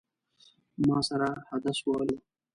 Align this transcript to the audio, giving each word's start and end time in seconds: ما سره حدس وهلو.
ما 0.87 0.97
سره 1.07 1.29
حدس 1.49 1.77
وهلو. 1.87 2.17